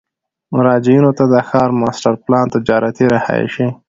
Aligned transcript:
مراجعینو 0.53 1.11
ته 1.17 1.23
د 1.33 1.35
ښار 1.47 1.69
ماسټر 1.79 2.13
پلان، 2.25 2.45
تجارتي، 2.55 3.05
رهایشي، 3.13 3.67